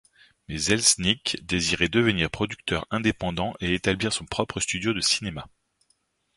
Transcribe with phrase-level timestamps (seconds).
[0.47, 5.47] Mais Selznick désirait devenir producteur indépendant et établir son propre studio de cinéma.